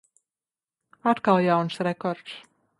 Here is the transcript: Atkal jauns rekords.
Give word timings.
Atkal 1.01 1.41
jauns 1.41 1.77
rekords. 1.79 2.31